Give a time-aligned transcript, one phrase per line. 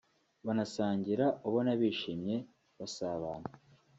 [0.45, 2.35] banasangira ubona bishimye
[2.77, 3.49] basabana